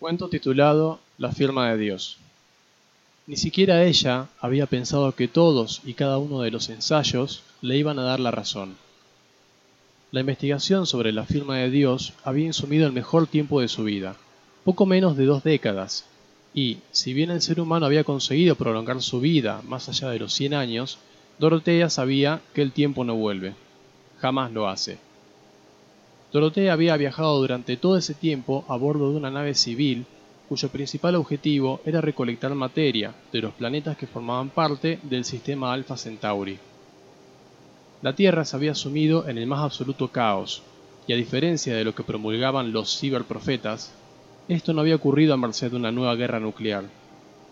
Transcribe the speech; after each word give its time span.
Cuento 0.00 0.30
titulado 0.30 0.98
La 1.18 1.30
firma 1.30 1.70
de 1.70 1.76
Dios. 1.76 2.16
Ni 3.26 3.36
siquiera 3.36 3.84
ella 3.84 4.28
había 4.40 4.64
pensado 4.64 5.12
que 5.14 5.28
todos 5.28 5.82
y 5.84 5.92
cada 5.92 6.16
uno 6.16 6.40
de 6.40 6.50
los 6.50 6.70
ensayos 6.70 7.42
le 7.60 7.76
iban 7.76 7.98
a 7.98 8.04
dar 8.04 8.18
la 8.18 8.30
razón. 8.30 8.76
La 10.10 10.20
investigación 10.20 10.86
sobre 10.86 11.12
la 11.12 11.26
firma 11.26 11.58
de 11.58 11.68
Dios 11.68 12.14
había 12.24 12.46
insumido 12.46 12.86
el 12.86 12.94
mejor 12.94 13.26
tiempo 13.26 13.60
de 13.60 13.68
su 13.68 13.84
vida, 13.84 14.16
poco 14.64 14.86
menos 14.86 15.18
de 15.18 15.26
dos 15.26 15.44
décadas, 15.44 16.06
y, 16.54 16.78
si 16.92 17.12
bien 17.12 17.30
el 17.30 17.42
ser 17.42 17.60
humano 17.60 17.84
había 17.84 18.02
conseguido 18.02 18.54
prolongar 18.54 19.02
su 19.02 19.20
vida 19.20 19.60
más 19.68 19.90
allá 19.90 20.08
de 20.08 20.18
los 20.18 20.32
100 20.32 20.54
años, 20.54 20.96
Dorotea 21.38 21.90
sabía 21.90 22.40
que 22.54 22.62
el 22.62 22.72
tiempo 22.72 23.04
no 23.04 23.16
vuelve. 23.16 23.54
Jamás 24.18 24.50
lo 24.50 24.66
hace. 24.66 25.09
Dorotea 26.32 26.72
había 26.72 26.96
viajado 26.96 27.38
durante 27.38 27.76
todo 27.76 27.96
ese 27.96 28.14
tiempo 28.14 28.64
a 28.68 28.76
bordo 28.76 29.10
de 29.10 29.16
una 29.16 29.30
nave 29.30 29.54
civil 29.54 30.06
cuyo 30.48 30.68
principal 30.68 31.14
objetivo 31.16 31.80
era 31.84 32.00
recolectar 32.00 32.54
materia 32.54 33.14
de 33.32 33.40
los 33.40 33.52
planetas 33.52 33.96
que 33.96 34.06
formaban 34.06 34.50
parte 34.50 34.98
del 35.02 35.24
sistema 35.24 35.72
Alpha 35.72 35.96
Centauri. 35.96 36.58
La 38.02 38.14
Tierra 38.14 38.44
se 38.44 38.56
había 38.56 38.74
sumido 38.74 39.28
en 39.28 39.38
el 39.38 39.46
más 39.46 39.60
absoluto 39.60 40.08
caos, 40.08 40.62
y 41.06 41.12
a 41.12 41.16
diferencia 41.16 41.74
de 41.74 41.84
lo 41.84 41.94
que 41.94 42.02
promulgaban 42.02 42.72
los 42.72 42.98
ciberprofetas, 42.98 43.92
esto 44.48 44.72
no 44.72 44.80
había 44.80 44.96
ocurrido 44.96 45.34
a 45.34 45.36
merced 45.36 45.70
de 45.70 45.76
una 45.76 45.92
nueva 45.92 46.14
guerra 46.14 46.40
nuclear. 46.40 46.84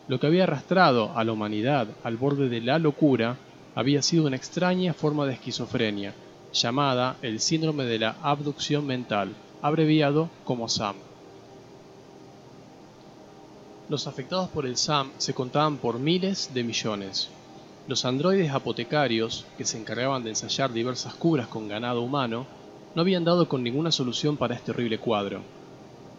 Lo 0.09 0.19
que 0.19 0.27
había 0.27 0.45
arrastrado 0.45 1.17
a 1.17 1.23
la 1.23 1.33
humanidad 1.33 1.89
al 2.03 2.17
borde 2.17 2.49
de 2.49 2.61
la 2.61 2.79
locura 2.79 3.37
había 3.75 4.03
sido 4.03 4.27
una 4.27 4.37
extraña 4.37 4.95
forma 4.95 5.27
de 5.27 5.35
esquizofrenia, 5.35 6.15
llamada 6.63 7.17
el 7.23 7.41
síndrome 7.41 7.85
de 7.85 7.99
la 7.99 8.17
abducción 8.23 8.87
mental, 8.87 9.35
abreviado 9.63 10.29
como 10.45 10.69
SAM. 10.69 10.97
Los 13.89 14.07
afectados 14.07 14.49
por 14.51 14.67
el 14.67 14.77
SAM 14.77 15.11
se 15.17 15.33
contaban 15.33 15.79
por 15.79 15.99
miles 15.99 16.51
de 16.53 16.63
millones. 16.63 17.31
Los 17.87 18.05
androides 18.05 18.53
apotecarios, 18.53 19.47
que 19.57 19.65
se 19.65 19.79
encargaban 19.79 20.23
de 20.23 20.31
ensayar 20.31 20.73
diversas 20.73 21.15
curas 21.15 21.49
con 21.49 21.69
ganado 21.69 22.03
humano, 22.03 22.47
no 22.95 23.01
habían 23.01 23.25
dado 23.25 23.49
con 23.49 23.63
ninguna 23.63 23.91
solución 23.91 24.37
para 24.37 24.55
este 24.55 24.73
horrible 24.73 24.99
cuadro. 24.99 25.41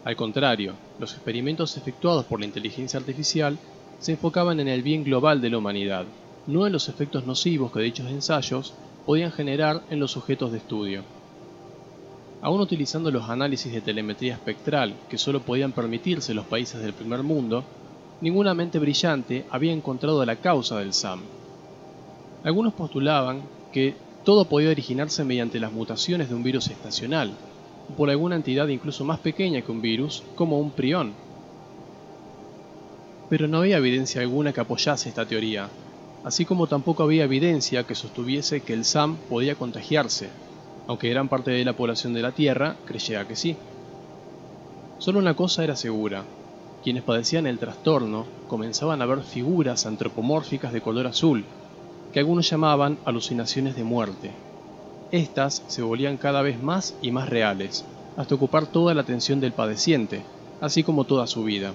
Al 0.04 0.16
contrario, 0.16 0.74
los 0.98 1.12
experimentos 1.12 1.76
efectuados 1.76 2.24
por 2.24 2.40
la 2.40 2.46
inteligencia 2.46 2.98
artificial 2.98 3.58
se 4.00 4.12
enfocaban 4.12 4.58
en 4.58 4.68
el 4.68 4.82
bien 4.82 5.04
global 5.04 5.40
de 5.40 5.50
la 5.50 5.58
humanidad, 5.58 6.06
no 6.46 6.66
en 6.66 6.72
los 6.72 6.88
efectos 6.88 7.26
nocivos 7.26 7.70
que 7.70 7.80
dichos 7.80 8.10
ensayos 8.10 8.72
podían 9.10 9.32
generar 9.32 9.82
en 9.90 9.98
los 9.98 10.12
sujetos 10.12 10.52
de 10.52 10.58
estudio. 10.58 11.02
Aún 12.42 12.60
utilizando 12.60 13.10
los 13.10 13.28
análisis 13.28 13.72
de 13.72 13.80
telemetría 13.80 14.34
espectral 14.34 14.94
que 15.08 15.18
solo 15.18 15.40
podían 15.40 15.72
permitirse 15.72 16.32
los 16.32 16.46
países 16.46 16.80
del 16.80 16.92
primer 16.92 17.24
mundo, 17.24 17.64
ninguna 18.20 18.54
mente 18.54 18.78
brillante 18.78 19.46
había 19.50 19.72
encontrado 19.72 20.24
la 20.24 20.36
causa 20.36 20.78
del 20.78 20.92
SAM. 20.92 21.22
Algunos 22.44 22.72
postulaban 22.72 23.42
que 23.72 23.96
todo 24.22 24.44
podía 24.44 24.70
originarse 24.70 25.24
mediante 25.24 25.58
las 25.58 25.72
mutaciones 25.72 26.28
de 26.28 26.36
un 26.36 26.44
virus 26.44 26.68
estacional, 26.68 27.32
o 27.90 27.96
por 27.96 28.10
alguna 28.10 28.36
entidad 28.36 28.68
incluso 28.68 29.04
más 29.04 29.18
pequeña 29.18 29.62
que 29.62 29.72
un 29.72 29.82
virus, 29.82 30.22
como 30.36 30.60
un 30.60 30.70
prión. 30.70 31.14
Pero 33.28 33.48
no 33.48 33.58
había 33.58 33.78
evidencia 33.78 34.20
alguna 34.20 34.52
que 34.52 34.60
apoyase 34.60 35.08
esta 35.08 35.26
teoría, 35.26 35.68
así 36.24 36.44
como 36.44 36.66
tampoco 36.66 37.02
había 37.02 37.24
evidencia 37.24 37.84
que 37.84 37.94
sostuviese 37.94 38.60
que 38.60 38.72
el 38.72 38.84
SAM 38.84 39.16
podía 39.28 39.54
contagiarse, 39.54 40.28
aunque 40.86 41.08
gran 41.08 41.28
parte 41.28 41.50
de 41.50 41.64
la 41.64 41.72
población 41.72 42.12
de 42.14 42.22
la 42.22 42.32
Tierra 42.32 42.76
creyera 42.86 43.26
que 43.26 43.36
sí. 43.36 43.56
Solo 44.98 45.18
una 45.18 45.34
cosa 45.34 45.64
era 45.64 45.76
segura, 45.76 46.24
quienes 46.82 47.02
padecían 47.02 47.46
el 47.46 47.58
trastorno 47.58 48.26
comenzaban 48.48 49.00
a 49.02 49.06
ver 49.06 49.22
figuras 49.22 49.86
antropomórficas 49.86 50.72
de 50.72 50.80
color 50.80 51.06
azul, 51.06 51.44
que 52.12 52.20
algunos 52.20 52.48
llamaban 52.50 52.98
alucinaciones 53.04 53.76
de 53.76 53.84
muerte. 53.84 54.30
Estas 55.12 55.62
se 55.68 55.82
volvían 55.82 56.16
cada 56.16 56.42
vez 56.42 56.62
más 56.62 56.94
y 57.02 57.10
más 57.10 57.28
reales, 57.28 57.84
hasta 58.16 58.34
ocupar 58.34 58.66
toda 58.66 58.94
la 58.94 59.02
atención 59.02 59.40
del 59.40 59.52
padeciente, 59.52 60.22
así 60.60 60.82
como 60.82 61.04
toda 61.04 61.26
su 61.26 61.44
vida. 61.44 61.72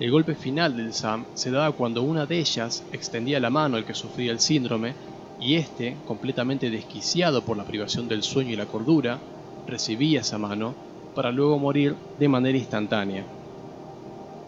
El 0.00 0.12
golpe 0.12 0.36
final 0.36 0.76
del 0.76 0.94
SAM 0.94 1.24
se 1.34 1.50
daba 1.50 1.72
cuando 1.72 2.02
una 2.02 2.24
de 2.24 2.38
ellas 2.38 2.84
extendía 2.92 3.40
la 3.40 3.50
mano 3.50 3.76
al 3.76 3.84
que 3.84 3.94
sufría 3.94 4.30
el 4.30 4.38
síndrome 4.38 4.94
y 5.40 5.56
éste, 5.56 5.96
completamente 6.06 6.70
desquiciado 6.70 7.42
por 7.42 7.56
la 7.56 7.64
privación 7.64 8.06
del 8.06 8.22
sueño 8.22 8.52
y 8.52 8.56
la 8.56 8.66
cordura, 8.66 9.18
recibía 9.66 10.20
esa 10.20 10.38
mano 10.38 10.74
para 11.16 11.32
luego 11.32 11.58
morir 11.58 11.96
de 12.16 12.28
manera 12.28 12.56
instantánea. 12.56 13.24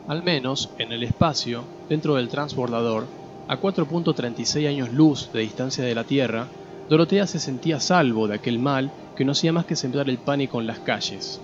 Al 0.06 0.22
menos, 0.22 0.70
en 0.78 0.92
el 0.92 1.02
espacio, 1.02 1.64
dentro 1.88 2.14
del 2.14 2.28
transbordador, 2.28 3.06
a 3.48 3.60
4.36 3.60 4.68
años 4.68 4.92
luz 4.92 5.32
de 5.32 5.40
distancia 5.40 5.82
de 5.82 5.96
la 5.96 6.04
Tierra, 6.04 6.46
Dorotea 6.88 7.26
se 7.26 7.40
sentía 7.40 7.80
salvo 7.80 8.28
de 8.28 8.36
aquel 8.36 8.60
mal 8.60 8.92
que 9.16 9.24
no 9.24 9.32
hacía 9.32 9.52
más 9.52 9.66
que 9.66 9.74
sembrar 9.74 10.08
el 10.08 10.18
pánico 10.18 10.60
en 10.60 10.68
las 10.68 10.78
calles. 10.78 11.40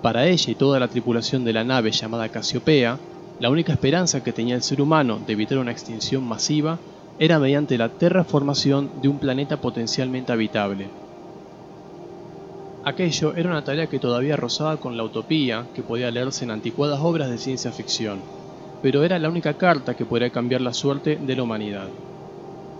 Para 0.00 0.26
ella 0.26 0.50
y 0.50 0.54
toda 0.54 0.80
la 0.80 0.88
tripulación 0.88 1.44
de 1.44 1.52
la 1.52 1.64
nave 1.64 1.90
llamada 1.90 2.30
Casiopea, 2.30 2.98
la 3.38 3.50
única 3.50 3.72
esperanza 3.72 4.24
que 4.24 4.32
tenía 4.32 4.54
el 4.54 4.62
ser 4.62 4.80
humano 4.80 5.20
de 5.26 5.34
evitar 5.34 5.58
una 5.58 5.70
extinción 5.70 6.26
masiva 6.26 6.78
era 7.18 7.38
mediante 7.38 7.76
la 7.76 7.90
terraformación 7.90 8.90
de 9.02 9.08
un 9.08 9.18
planeta 9.18 9.58
potencialmente 9.58 10.32
habitable. 10.32 10.88
Aquello 12.84 13.34
era 13.34 13.50
una 13.50 13.64
tarea 13.64 13.88
que 13.88 13.98
todavía 13.98 14.36
rozaba 14.36 14.78
con 14.78 14.96
la 14.96 15.02
utopía 15.02 15.66
que 15.74 15.82
podía 15.82 16.10
leerse 16.10 16.44
en 16.44 16.50
anticuadas 16.50 17.00
obras 17.02 17.28
de 17.28 17.36
ciencia 17.36 17.72
ficción, 17.72 18.20
pero 18.82 19.02
era 19.02 19.18
la 19.18 19.28
única 19.28 19.54
carta 19.54 19.94
que 19.94 20.04
podría 20.04 20.30
cambiar 20.30 20.60
la 20.60 20.72
suerte 20.72 21.16
de 21.16 21.36
la 21.36 21.42
humanidad. 21.42 21.88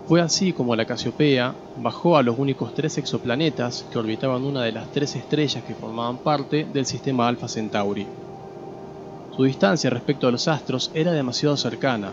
Fue 0.07 0.21
así 0.21 0.53
como 0.53 0.75
la 0.75 0.85
Casiopea 0.85 1.53
bajó 1.81 2.17
a 2.17 2.23
los 2.23 2.39
únicos 2.39 2.73
tres 2.73 2.97
exoplanetas 2.97 3.85
que 3.91 3.99
orbitaban 3.99 4.43
una 4.43 4.63
de 4.63 4.71
las 4.71 4.89
tres 4.91 5.15
estrellas 5.15 5.63
que 5.65 5.75
formaban 5.75 6.17
parte 6.17 6.65
del 6.71 6.85
sistema 6.85 7.27
Alpha 7.27 7.49
Centauri. 7.49 8.07
Su 9.37 9.43
distancia 9.43 9.91
respecto 9.91 10.27
a 10.27 10.31
los 10.31 10.47
astros 10.47 10.89
era 10.95 11.11
demasiado 11.11 11.55
cercana, 11.57 12.11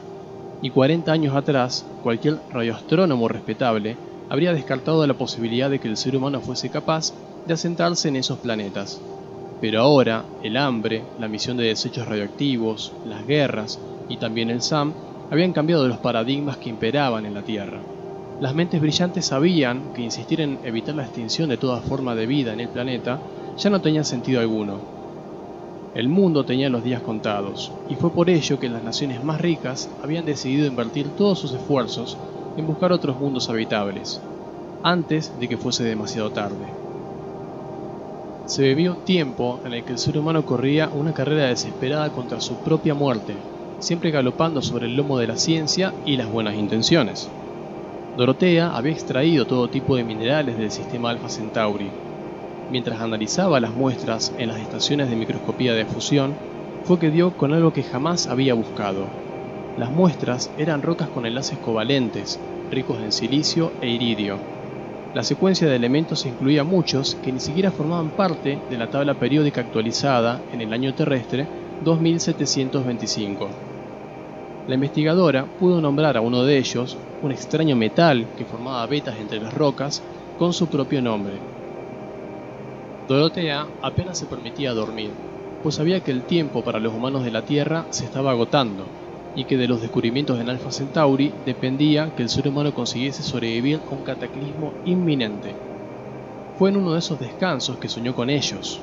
y 0.61 0.69
40 0.69 1.11
años 1.11 1.35
atrás, 1.35 1.87
cualquier 2.03 2.37
radioastrónomo 2.51 3.29
respetable 3.29 3.97
habría 4.29 4.53
descartado 4.53 5.07
la 5.07 5.15
posibilidad 5.15 5.71
de 5.71 5.79
que 5.79 5.89
el 5.89 5.97
ser 5.97 6.17
humano 6.17 6.43
fuese 6.43 6.69
capaz 6.69 7.15
de 7.47 7.55
asentarse 7.55 8.09
en 8.09 8.17
esos 8.17 8.39
planetas. 8.41 9.01
Pero 9.59 9.81
ahora, 9.81 10.27
el 10.43 10.59
hambre, 10.59 11.03
la 11.19 11.29
misión 11.29 11.57
de 11.57 11.65
desechos 11.65 12.07
radioactivos, 12.07 12.93
las 13.07 13.27
guerras 13.27 13.79
y 14.07 14.19
también 14.19 14.51
el 14.51 14.61
SAM 14.61 14.93
habían 15.31 15.55
cambiado 15.55 15.89
los 15.89 15.97
paradigmas 16.01 16.59
que 16.59 16.69
imperaban 16.69 17.25
en 17.25 17.33
la 17.33 17.43
Tierra. 17.43 17.81
Las 18.39 18.55
mentes 18.55 18.83
brillantes 18.83 19.25
sabían 19.25 19.95
que 19.95 20.03
insistir 20.03 20.43
en 20.43 20.59
evitar 20.63 20.95
la 20.95 21.05
extinción 21.05 21.49
de 21.49 21.57
toda 21.57 21.81
forma 21.81 22.15
de 22.15 22.27
vida 22.27 22.53
en 22.53 22.61
el 22.61 22.69
planeta 22.69 23.19
ya 23.57 23.71
no 23.71 23.81
tenía 23.81 24.05
sentido 24.05 24.41
alguno, 24.41 25.04
el 25.95 26.09
mundo 26.09 26.45
tenía 26.45 26.69
los 26.69 26.83
días 26.83 27.03
contados, 27.03 27.71
y 27.89 27.95
fue 27.95 28.11
por 28.11 28.29
ello 28.29 28.59
que 28.59 28.69
las 28.69 28.83
naciones 28.83 29.23
más 29.23 29.41
ricas 29.41 29.89
habían 30.03 30.25
decidido 30.25 30.67
invertir 30.67 31.07
todos 31.17 31.39
sus 31.39 31.53
esfuerzos 31.55 32.17
en 32.57 32.67
buscar 32.67 32.93
otros 32.93 33.19
mundos 33.19 33.49
habitables, 33.49 34.21
antes 34.83 35.39
de 35.39 35.49
que 35.49 35.57
fuese 35.57 35.85
demasiado 35.85 36.31
tarde. 36.31 36.67
Se 38.47 38.63
vivió 38.63 38.93
un 38.93 39.05
tiempo 39.05 39.61
en 39.65 39.73
el 39.73 39.85
que 39.85 39.93
el 39.93 39.99
ser 39.99 40.19
humano 40.19 40.45
corría 40.45 40.91
una 40.93 41.13
carrera 41.13 41.47
desesperada 41.47 42.11
contra 42.11 42.41
su 42.41 42.57
propia 42.57 42.95
muerte, 42.95 43.35
siempre 43.79 44.11
galopando 44.11 44.63
sobre 44.63 44.87
el 44.87 44.97
lomo 44.97 45.19
de 45.19 45.29
la 45.29 45.37
ciencia 45.37 45.95
y 46.05 46.17
las 46.17 46.31
buenas 46.31 46.57
intenciones. 46.57 47.29
Dorotea 48.17 48.77
había 48.77 48.93
extraído 48.93 49.45
todo 49.45 49.69
tipo 49.69 49.97
de 49.97 50.05
minerales 50.05 50.59
del 50.59 50.71
sistema 50.71 51.11
Alpha 51.11 51.29
Centauri, 51.29 51.89
mientras 52.71 53.01
analizaba 53.01 53.61
las 53.61 53.75
muestras 53.75 54.33
en 54.39 54.49
las 54.49 54.61
estaciones 54.61 55.11
de 55.11 55.17
microscopía 55.17 55.75
de 55.75 55.85
fusión, 55.85 56.35
fue 56.85 56.99
que 56.99 57.11
dio 57.11 57.37
con 57.37 57.53
algo 57.53 57.73
que 57.73 57.83
jamás 57.83 58.27
había 58.27 58.55
buscado. 58.55 59.07
Las 59.79 59.91
muestras 59.91 60.51
eran 60.59 60.83
rocas 60.83 61.09
con 61.09 61.27
enlaces 61.27 61.59
covalentes, 61.59 62.39
ricos 62.71 62.99
en 63.03 63.13
silicio 63.13 63.73
e 63.81 63.89
iridio. 63.89 64.39
La 65.15 65.23
secuencia 65.23 65.69
de 65.69 65.77
elementos 65.77 66.27
incluía 66.27 66.65
muchos 66.65 67.17
que 67.17 67.33
ni 67.33 67.41
siquiera 67.41 67.71
formaban 67.71 68.11
parte 68.11 68.59
de 68.69 68.77
la 68.77 68.89
tabla 68.89 69.15
periódica 69.15 69.61
actualizada 69.61 70.43
en 70.53 70.61
el 70.61 70.73
año 70.73 70.93
terrestre 70.95 71.47
2725. 71.85 73.49
La 74.67 74.75
investigadora 74.75 75.47
pudo 75.59 75.81
nombrar 75.81 76.17
a 76.17 76.21
uno 76.21 76.43
de 76.45 76.59
ellos, 76.59 76.97
un 77.23 77.33
extraño 77.33 77.77
metal 77.77 78.27
que 78.37 78.45
formaba 78.45 78.87
vetas 78.87 79.17
entre 79.19 79.41
las 79.41 79.55
rocas, 79.55 80.03
con 80.39 80.53
su 80.53 80.67
propio 80.67 81.01
nombre, 81.01 81.35
Dorotea 83.07 83.69
apenas 83.83 84.19
se 84.19 84.27
permitía 84.27 84.73
dormir, 84.73 85.11
pues 85.63 85.75
sabía 85.75 86.01
que 86.01 86.11
el 86.11 86.23
tiempo 86.23 86.63
para 86.63 86.81
los 86.81 86.95
humanos 86.95 87.23
de 87.23 87.31
la 87.31 87.43
Tierra 87.43 87.87
se 87.91 88.07
estaba 88.07 88.31
agotando 88.31 88.87
y 89.35 89.45
que 89.45 89.59
de 89.59 89.69
los 89.69 89.83
descubrimientos 89.83 90.41
en 90.41 90.49
Alpha 90.49 90.71
Centauri 90.71 91.33
dependía 91.45 92.11
que 92.17 92.23
el 92.23 92.31
ser 92.31 92.49
humano 92.49 92.73
consiguiese 92.73 93.23
sobrevivir 93.23 93.81
a 93.91 93.95
un 93.95 94.03
cataclismo 94.05 94.73
inminente. 94.85 95.55
Fue 96.57 96.71
en 96.71 96.77
uno 96.77 96.93
de 96.93 97.01
esos 97.01 97.19
descansos 97.19 97.77
que 97.79 97.89
soñó 97.89 98.15
con 98.15 98.31
ellos. 98.31 98.81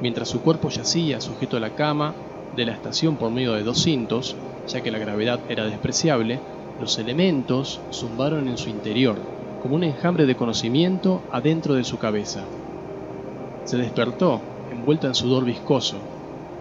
Mientras 0.00 0.28
su 0.28 0.40
cuerpo 0.42 0.70
yacía 0.70 1.20
sujeto 1.20 1.56
a 1.56 1.60
la 1.60 1.70
cama, 1.70 2.14
de 2.56 2.64
la 2.64 2.72
estación 2.72 3.16
por 3.16 3.30
medio 3.30 3.52
de 3.52 3.62
dos 3.62 3.82
cintos, 3.82 4.36
ya 4.68 4.80
que 4.80 4.90
la 4.90 4.98
gravedad 4.98 5.40
era 5.48 5.66
despreciable, 5.66 6.38
los 6.78 6.98
elementos 6.98 7.80
zumbaron 7.92 8.48
en 8.48 8.56
su 8.56 8.70
interior, 8.70 9.18
como 9.60 9.74
un 9.74 9.84
enjambre 9.84 10.24
de 10.24 10.34
conocimiento 10.34 11.20
adentro 11.30 11.74
de 11.74 11.84
su 11.84 11.98
cabeza. 11.98 12.46
Se 13.64 13.76
despertó, 13.76 14.40
envuelta 14.70 15.06
en 15.06 15.14
sudor 15.14 15.44
viscoso. 15.44 15.98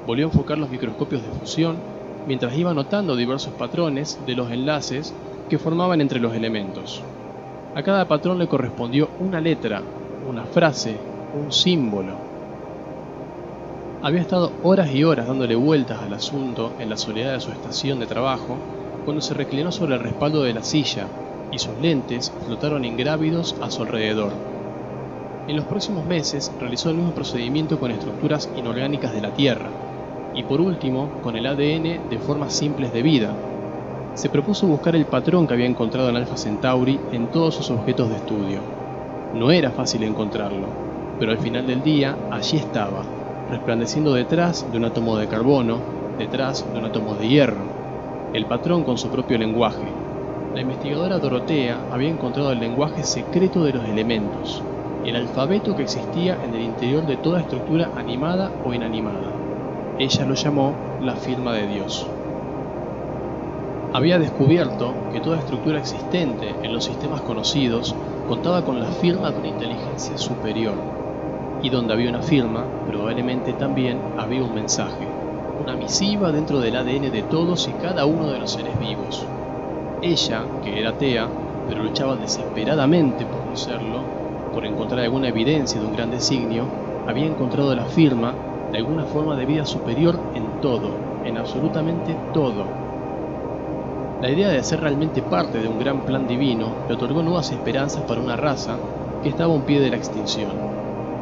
Volvió 0.05 0.25
a 0.25 0.29
enfocar 0.29 0.57
los 0.57 0.69
microscopios 0.69 1.23
de 1.23 1.29
fusión 1.29 1.77
mientras 2.25 2.55
iba 2.57 2.73
notando 2.73 3.15
diversos 3.15 3.53
patrones 3.53 4.19
de 4.25 4.35
los 4.35 4.51
enlaces 4.51 5.13
que 5.49 5.57
formaban 5.57 6.01
entre 6.01 6.19
los 6.19 6.33
elementos. 6.35 7.01
A 7.75 7.83
cada 7.83 8.07
patrón 8.07 8.39
le 8.39 8.47
correspondió 8.47 9.09
una 9.19 9.41
letra, 9.41 9.81
una 10.27 10.45
frase, 10.45 10.95
un 11.33 11.51
símbolo. 11.51 12.17
Había 14.01 14.21
estado 14.21 14.53
horas 14.63 14.93
y 14.93 15.03
horas 15.03 15.27
dándole 15.27 15.55
vueltas 15.55 16.01
al 16.01 16.13
asunto 16.13 16.71
en 16.79 16.89
la 16.89 16.97
soledad 16.97 17.33
de 17.33 17.41
su 17.41 17.51
estación 17.51 17.99
de 17.99 18.07
trabajo 18.07 18.57
cuando 19.03 19.21
se 19.21 19.33
reclinó 19.33 19.71
sobre 19.71 19.95
el 19.95 20.01
respaldo 20.01 20.43
de 20.43 20.53
la 20.53 20.63
silla 20.63 21.07
y 21.51 21.59
sus 21.59 21.77
lentes 21.79 22.31
flotaron 22.45 22.85
ingrávidos 22.85 23.55
a 23.59 23.69
su 23.69 23.81
alrededor. 23.81 24.58
En 25.49 25.55
los 25.55 25.65
próximos 25.65 26.05
meses 26.05 26.51
realizó 26.59 26.91
el 26.91 26.97
mismo 26.97 27.11
procedimiento 27.11 27.79
con 27.79 27.89
estructuras 27.89 28.47
inorgánicas 28.55 29.15
de 29.15 29.21
la 29.21 29.33
Tierra 29.33 29.71
y 30.35 30.43
por 30.43 30.61
último 30.61 31.09
con 31.23 31.35
el 31.35 31.47
ADN 31.47 32.07
de 32.07 32.19
formas 32.23 32.53
simples 32.53 32.93
de 32.93 33.01
vida. 33.01 33.33
Se 34.13 34.29
propuso 34.29 34.67
buscar 34.67 34.95
el 34.95 35.07
patrón 35.07 35.47
que 35.47 35.55
había 35.55 35.65
encontrado 35.65 36.07
en 36.07 36.17
Alpha 36.17 36.37
Centauri 36.37 36.99
en 37.11 37.25
todos 37.31 37.55
sus 37.55 37.71
objetos 37.71 38.11
de 38.11 38.17
estudio. 38.17 38.59
No 39.33 39.49
era 39.49 39.71
fácil 39.71 40.03
encontrarlo, 40.03 40.67
pero 41.17 41.31
al 41.31 41.39
final 41.39 41.65
del 41.65 41.81
día 41.81 42.15
allí 42.29 42.57
estaba, 42.57 43.03
resplandeciendo 43.49 44.13
detrás 44.13 44.71
de 44.71 44.77
un 44.77 44.85
átomo 44.85 45.17
de 45.17 45.27
carbono, 45.27 45.79
detrás 46.19 46.63
de 46.71 46.77
un 46.77 46.85
átomo 46.85 47.15
de 47.15 47.27
hierro, 47.27 47.65
el 48.35 48.45
patrón 48.45 48.83
con 48.83 48.99
su 48.99 49.09
propio 49.09 49.39
lenguaje. 49.39 49.87
La 50.53 50.61
investigadora 50.61 51.17
Dorotea 51.17 51.87
había 51.91 52.09
encontrado 52.09 52.51
el 52.51 52.59
lenguaje 52.59 53.03
secreto 53.03 53.63
de 53.63 53.73
los 53.73 53.85
elementos, 53.85 54.61
el 55.05 55.15
alfabeto 55.15 55.75
que 55.75 55.83
existía 55.83 56.37
en 56.43 56.53
el 56.53 56.61
interior 56.61 57.05
de 57.05 57.17
toda 57.17 57.39
estructura 57.39 57.91
animada 57.95 58.51
o 58.65 58.73
inanimada. 58.73 59.31
Ella 59.97 60.25
lo 60.25 60.33
llamó 60.35 60.73
la 61.01 61.15
firma 61.15 61.53
de 61.53 61.67
Dios. 61.67 62.05
Había 63.93 64.19
descubierto 64.19 64.93
que 65.11 65.19
toda 65.19 65.39
estructura 65.39 65.79
existente 65.79 66.53
en 66.63 66.73
los 66.73 66.85
sistemas 66.85 67.21
conocidos 67.21 67.95
contaba 68.27 68.63
con 68.63 68.79
la 68.79 68.87
firma 68.87 69.31
de 69.31 69.39
una 69.39 69.47
inteligencia 69.47 70.17
superior, 70.17 70.75
y 71.63 71.69
donde 71.69 71.93
había 71.93 72.09
una 72.09 72.21
firma, 72.21 72.63
probablemente 72.87 73.53
también 73.53 73.99
había 74.17 74.43
un 74.43 74.53
mensaje 74.53 75.07
una 75.59 75.75
misiva 75.75 76.31
dentro 76.31 76.59
del 76.59 76.75
ADN 76.75 77.11
de 77.11 77.23
todos 77.23 77.67
y 77.67 77.71
cada 77.73 78.05
uno 78.05 78.31
de 78.31 78.39
los 78.39 78.51
seres 78.51 78.79
vivos. 78.79 79.25
Ella, 80.01 80.45
que 80.63 80.79
era 80.79 80.91
atea, 80.91 81.27
pero 81.67 81.83
luchaba 81.83 82.15
desesperadamente 82.15 83.25
por 83.25 83.45
no 83.45 83.55
serlo, 83.55 84.18
por 84.53 84.65
encontrar 84.65 85.01
alguna 85.01 85.29
evidencia 85.29 85.79
de 85.79 85.85
un 85.85 85.95
gran 85.95 86.11
designio, 86.11 86.65
había 87.07 87.25
encontrado 87.25 87.73
la 87.75 87.85
firma 87.85 88.33
de 88.71 88.77
alguna 88.77 89.03
forma 89.05 89.35
de 89.35 89.45
vida 89.45 89.65
superior 89.65 90.19
en 90.35 90.61
todo, 90.61 90.91
en 91.25 91.37
absolutamente 91.37 92.15
todo. 92.33 92.65
La 94.21 94.29
idea 94.29 94.49
de 94.49 94.63
ser 94.63 94.81
realmente 94.81 95.21
parte 95.21 95.59
de 95.59 95.67
un 95.67 95.79
gran 95.79 96.01
plan 96.01 96.27
divino 96.27 96.67
le 96.87 96.95
otorgó 96.95 97.23
nuevas 97.23 97.51
esperanzas 97.51 98.03
para 98.03 98.21
una 98.21 98.35
raza 98.35 98.75
que 99.23 99.29
estaba 99.29 99.53
a 99.53 99.55
un 99.55 99.61
pie 99.61 99.79
de 99.79 99.89
la 99.89 99.95
extinción. 99.95 100.51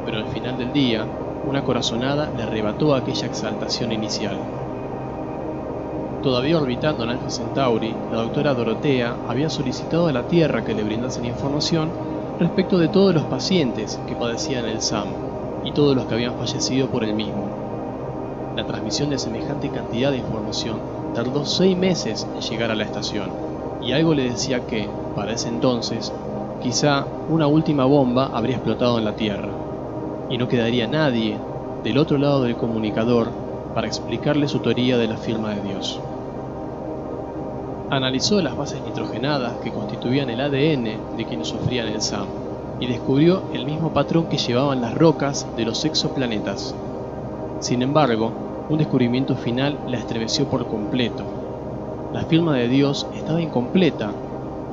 Pero 0.06 0.18
al 0.18 0.27
final 0.27 0.57
del 0.57 0.73
día, 0.73 1.06
una 1.45 1.63
corazonada 1.63 2.31
le 2.35 2.44
arrebató 2.44 2.95
aquella 2.95 3.27
exaltación 3.27 3.91
inicial. 3.91 4.35
Todavía 6.23 6.57
orbitando 6.57 7.03
en 7.03 7.12
Alpha 7.12 7.30
Centauri, 7.30 7.94
la 8.12 8.18
doctora 8.18 8.53
Dorotea 8.53 9.15
había 9.27 9.50
solicitado 9.50 10.07
a 10.07 10.12
la 10.12 10.23
Tierra 10.27 10.65
que 10.65 10.73
le 10.73 10.83
brindasen 10.83 11.25
información 11.25 11.89
respecto 12.39 12.78
de 12.78 12.88
todos 12.88 13.13
los 13.16 13.24
pacientes 13.24 14.00
que 14.07 14.16
padecían 14.16 14.66
el 14.66 14.81
SAM 14.81 15.07
y 15.63 15.72
todos 15.72 15.95
los 15.95 16.06
que 16.06 16.13
habían 16.13 16.36
fallecido 16.36 16.88
por 16.88 17.04
el 17.04 17.13
mismo. 17.13 17.50
La 18.56 18.66
transmisión 18.66 19.10
de 19.10 19.18
semejante 19.18 19.69
cantidad 19.69 20.12
de 20.12 20.18
información 20.18 20.80
tardó 21.16 21.45
seis 21.45 21.75
meses 21.75 22.28
en 22.36 22.42
llegar 22.42 22.72
a 22.72 22.75
la 22.75 22.84
estación, 22.84 23.31
y 23.81 23.92
algo 23.92 24.13
le 24.13 24.30
decía 24.30 24.66
que, 24.68 24.88
para 25.16 25.34
ese 25.34 25.50
entonces, 25.50 26.13
quizá 26.62 27.06
una 27.30 27.48
última 27.48 27.86
bomba 27.86 28.28
habría 28.28 28.56
explotado 28.56 28.98
en 28.98 29.06
la 29.06 29.16
Tierra 29.16 29.50
y 30.30 30.38
no 30.38 30.48
quedaría 30.48 30.88
nadie 30.88 31.38
del 31.83 31.98
otro 31.98 32.18
lado 32.18 32.44
del 32.44 32.56
comunicador 32.56 33.30
para 33.74 33.88
explicarle 33.88 34.48
su 34.48 34.60
teoría 34.60 34.98
de 34.98 35.07
la 35.07 35.18
firma 35.18 35.54
de 35.54 35.62
Dios. 35.62 36.00
Analizó 37.89 38.42
las 38.42 38.57
bases 38.57 38.84
nitrogenadas 38.84 39.57
que 39.60 39.72
constituían 39.72 40.30
el 40.30 40.42
ADN 40.42 40.84
de 41.16 41.25
quienes 41.28 41.48
sufrían 41.48 41.88
el 41.88 42.01
SAM 42.01 42.28
y 42.80 42.88
descubrió 42.88 43.42
el 43.54 43.66
mismo 43.66 43.92
patrón 43.92 44.25
que 44.25 44.38
llevaban 44.38 44.81
las 44.81 44.94
rocas 44.94 45.48
de 45.56 45.66
los 45.66 45.84
exoplanetas. 45.86 46.75
Sin 47.60 47.81
embargo, 47.81 48.34
un 48.69 48.78
descubrimiento 48.78 49.36
final 49.36 49.78
la 49.88 49.98
estremeció 49.98 50.45
por 50.45 50.68
completo. 50.68 51.25
La 52.13 52.24
firma 52.25 52.57
de 52.57 52.68
Dios 52.68 53.07
estaba 53.13 53.42
incompleta 53.42 54.13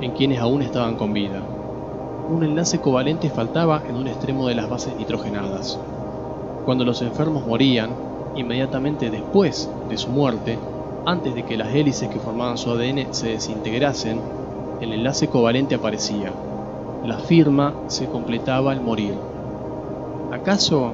en 0.01 0.11
quienes 0.11 0.39
aún 0.39 0.61
estaban 0.61 0.95
con 0.95 1.13
vida 1.13 1.43
un 2.27 2.43
enlace 2.43 2.79
covalente 2.79 3.29
faltaba 3.29 3.83
en 3.87 3.95
un 3.95 4.07
extremo 4.07 4.47
de 4.47 4.55
las 4.55 4.67
bases 4.67 4.97
nitrogenadas. 4.97 5.77
Cuando 6.63 6.83
los 6.83 7.01
enfermos 7.01 7.45
morían, 7.45 7.91
inmediatamente 8.33 9.11
después 9.11 9.69
de 9.87 9.97
su 9.97 10.09
muerte, 10.09 10.57
antes 11.05 11.35
de 11.35 11.43
que 11.43 11.55
las 11.55 11.73
hélices 11.73 12.09
que 12.09 12.19
formaban 12.19 12.57
su 12.57 12.71
ADN 12.71 13.13
se 13.13 13.27
desintegrasen, 13.27 14.19
el 14.81 14.91
enlace 14.91 15.27
covalente 15.27 15.75
aparecía. 15.75 16.31
La 17.03 17.19
firma 17.19 17.75
se 17.87 18.07
completaba 18.07 18.71
al 18.71 18.81
morir. 18.81 19.13
¿Acaso 20.31 20.91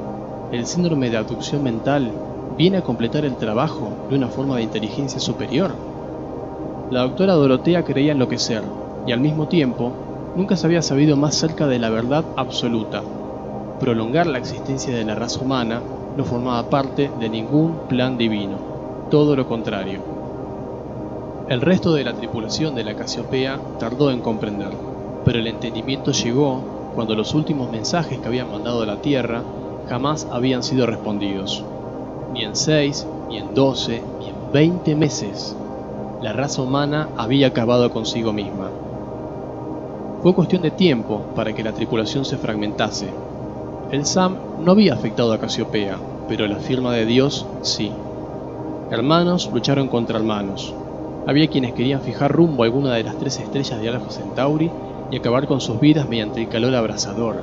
el 0.52 0.66
síndrome 0.66 1.10
de 1.10 1.18
abducción 1.18 1.64
mental 1.64 2.12
viene 2.58 2.78
a 2.78 2.82
completar 2.82 3.24
el 3.24 3.38
trabajo 3.38 3.90
de 4.10 4.18
una 4.18 4.28
forma 4.28 4.58
de 4.58 4.64
inteligencia 4.64 5.22
superior? 5.22 5.72
La 6.90 7.04
doctora 7.04 7.34
Dorotea 7.34 7.84
creía 7.84 8.12
enloquecer 8.12 8.64
y 9.08 9.14
al 9.14 9.22
mismo 9.22 9.48
tiempo 9.48 9.94
nunca 10.36 10.58
se 10.58 10.68
había 10.68 10.82
sabido 10.82 11.16
más 11.16 11.36
cerca 11.36 11.68
de 11.68 11.80
la 11.80 11.90
verdad 11.90 12.26
absoluta. 12.36 13.02
Prolongar 13.80 14.28
la 14.28 14.40
existencia 14.40 14.94
de 14.94 15.06
la 15.06 15.16
raza 15.16 15.40
humana 15.40 15.82
no 16.18 16.26
formaba 16.26 16.70
parte 16.70 17.10
de 17.18 17.30
ningún 17.30 17.78
plan 17.88 18.18
divino, 18.18 18.71
todo 19.12 19.36
lo 19.36 19.46
contrario. 19.46 20.00
El 21.50 21.60
resto 21.60 21.94
de 21.94 22.06
la 22.06 22.14
tripulación 22.14 22.74
de 22.76 22.86
la 22.86 22.96
Casiopea 22.96 23.60
tardó 23.78 24.10
en 24.10 24.22
comprender, 24.22 24.70
pero 25.26 25.38
el 25.38 25.48
entendimiento 25.48 26.14
llegó 26.14 26.64
cuando 26.96 27.14
los 27.14 27.36
últimos 27.36 27.70
mensajes 27.70 28.20
que 28.20 28.28
habían 28.28 28.50
mandado 28.50 28.82
a 28.82 28.86
la 28.86 29.02
Tierra 29.02 29.44
jamás 29.90 30.26
habían 30.32 30.64
sido 30.64 30.86
respondidos. 30.86 31.62
Ni 32.34 32.46
en 32.46 32.56
seis, 32.56 33.06
ni 33.28 33.38
en 33.38 33.54
doce, 33.54 34.02
ni 34.22 34.30
en 34.30 34.52
veinte 34.54 34.96
meses. 34.96 35.58
La 36.22 36.32
raza 36.32 36.62
humana 36.62 37.10
había 37.18 37.48
acabado 37.48 37.92
consigo 37.92 38.32
misma. 38.32 38.70
Fue 40.24 40.34
cuestión 40.34 40.62
de 40.62 40.72
tiempo 40.72 41.22
para 41.36 41.54
que 41.54 41.64
la 41.64 41.74
tripulación 41.74 42.24
se 42.24 42.38
fragmentase. 42.38 43.10
El 43.92 44.06
SAM 44.06 44.38
no 44.64 44.72
había 44.72 44.94
afectado 44.94 45.34
a 45.34 45.40
Casiopea, 45.40 45.98
pero 46.30 46.48
la 46.48 46.60
firma 46.60 46.94
de 46.94 47.06
Dios 47.06 47.46
sí. 47.62 47.92
Hermanos 48.92 49.50
lucharon 49.54 49.88
contra 49.88 50.18
hermanos. 50.18 50.74
Había 51.26 51.48
quienes 51.48 51.74
querían 51.74 52.02
fijar 52.02 52.30
rumbo 52.30 52.64
a 52.64 52.66
alguna 52.66 52.94
de 52.94 53.06
las 53.06 53.18
tres 53.18 53.40
estrellas 53.40 53.80
de 53.80 53.88
Alpha 53.88 54.12
Centauri 54.12 54.70
y 55.10 55.16
acabar 55.16 55.48
con 55.48 55.62
sus 55.62 55.80
vidas 55.80 56.10
mediante 56.10 56.42
el 56.42 56.50
calor 56.50 56.76
abrasador. 56.76 57.38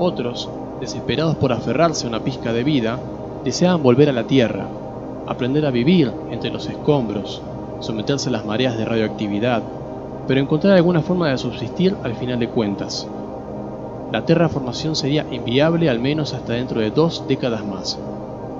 Otros, 0.00 0.48
desesperados 0.80 1.36
por 1.36 1.52
aferrarse 1.52 2.06
a 2.06 2.08
una 2.08 2.24
pizca 2.24 2.52
de 2.52 2.64
vida, 2.64 2.98
deseaban 3.44 3.84
volver 3.84 4.08
a 4.08 4.12
la 4.12 4.24
Tierra, 4.24 4.66
aprender 5.28 5.64
a 5.64 5.70
vivir 5.70 6.10
entre 6.32 6.50
los 6.50 6.68
escombros, 6.68 7.40
someterse 7.78 8.28
a 8.28 8.32
las 8.32 8.44
mareas 8.44 8.76
de 8.76 8.84
radioactividad, 8.84 9.62
pero 10.26 10.40
encontrar 10.40 10.74
alguna 10.74 11.02
forma 11.02 11.28
de 11.28 11.38
subsistir 11.38 11.94
al 12.02 12.14
final 12.14 12.40
de 12.40 12.48
cuentas. 12.48 13.06
La 14.10 14.24
terraformación 14.24 14.96
sería 14.96 15.24
inviable 15.30 15.88
al 15.88 16.00
menos 16.00 16.34
hasta 16.34 16.54
dentro 16.54 16.80
de 16.80 16.90
dos 16.90 17.22
décadas 17.28 17.64
más, 17.64 17.96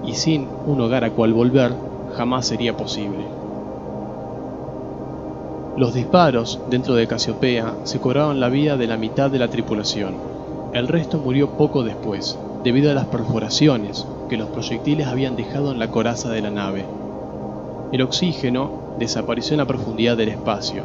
y 0.07 0.15
sin 0.15 0.47
un 0.65 0.81
hogar 0.81 1.03
a 1.03 1.11
cual 1.11 1.33
volver 1.33 1.88
jamás 2.19 2.49
sería 2.49 2.77
posible. 2.77 3.25
Los 5.77 5.95
disparos 5.95 6.59
dentro 6.69 6.97
de 6.97 7.07
Casiopea 7.07 7.77
se 7.85 8.01
cobraron 8.01 8.41
la 8.41 8.49
vida 8.49 8.77
de 8.77 8.89
la 8.89 8.97
mitad 8.97 9.31
de 9.31 9.39
la 9.39 9.47
tripulación. 9.47 10.17
El 10.73 10.89
resto 10.89 11.19
murió 11.19 11.51
poco 11.51 11.85
después, 11.85 12.37
debido 12.65 12.91
a 12.91 12.95
las 12.95 13.07
perforaciones 13.07 14.05
que 14.29 14.37
los 14.37 14.49
proyectiles 14.49 15.07
habían 15.07 15.37
dejado 15.37 15.71
en 15.71 15.79
la 15.79 15.93
coraza 15.93 16.29
de 16.31 16.43
la 16.43 16.51
nave. 16.51 16.85
El 17.93 18.03
oxígeno 18.03 18.97
desapareció 18.99 19.55
en 19.55 19.59
la 19.59 19.67
profundidad 19.67 20.17
del 20.17 20.31
espacio, 20.31 20.83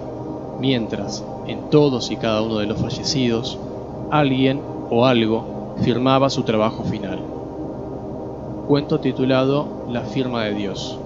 mientras 0.60 1.26
en 1.48 1.72
todos 1.72 2.12
y 2.12 2.18
cada 2.18 2.44
uno 2.44 2.60
de 2.60 2.68
los 2.68 2.78
fallecidos 2.78 3.58
alguien 4.12 4.62
o 4.92 5.08
algo 5.08 5.74
firmaba 5.82 6.30
su 6.30 6.44
trabajo 6.44 6.84
final. 6.84 7.18
Cuento 8.68 9.00
titulado 9.00 9.88
La 9.90 10.02
firma 10.02 10.44
de 10.44 10.54
Dios. 10.54 11.00